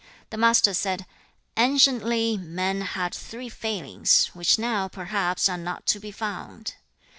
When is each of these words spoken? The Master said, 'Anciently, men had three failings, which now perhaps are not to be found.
The 0.31 0.37
Master 0.37 0.73
said, 0.73 1.05
'Anciently, 1.55 2.35
men 2.35 2.81
had 2.81 3.13
three 3.13 3.49
failings, 3.49 4.31
which 4.33 4.57
now 4.57 4.87
perhaps 4.87 5.47
are 5.47 5.59
not 5.59 5.85
to 5.85 5.99
be 5.99 6.09
found. 6.09 6.73